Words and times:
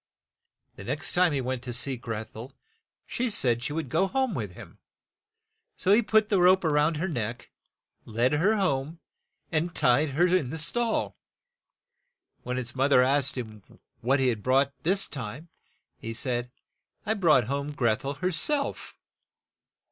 The 0.77 0.83
next 0.83 1.13
time 1.13 1.31
he 1.31 1.41
went 1.41 1.61
to 1.61 1.73
see 1.73 1.95
Greth 1.95 2.35
el, 2.35 2.53
she 3.05 3.29
said 3.29 3.61
she 3.61 3.71
would 3.71 3.87
go 3.87 4.07
home 4.07 4.33
with 4.33 4.53
him. 4.53 4.79
He 5.77 6.01
put 6.01 6.31
a 6.31 6.39
rope 6.39 6.63
round 6.63 6.97
her 6.97 7.07
neck, 7.07 7.51
led 8.03 8.33
her 8.33 8.55
home, 8.55 8.99
and 9.51 9.75
tied 9.75 10.09
her 10.17 10.25
in 10.25 10.49
the 10.49 10.57
stall. 10.57 11.19
When 12.41 12.57
his 12.57 12.75
moth 12.75 12.93
er 12.93 13.03
asked 13.03 13.35
hirn. 13.35 13.47
92 13.47 13.51
THE 13.51 13.59
WEDDING 13.59 13.59
OF 13.59 13.59
MRS. 13.59 13.77
FOX 13.77 14.03
what 14.07 14.19
he 14.19 14.27
had 14.29 14.41
brought 14.41 14.73
this 14.83 15.07
time, 15.07 15.49
he 15.99 16.15
said, 16.15 16.49
"I 17.05 17.13
brought 17.13 17.43
home 17.43 17.71
Greth 17.71 18.03
el 18.03 18.15
her 18.15 18.31
self." 18.31 18.95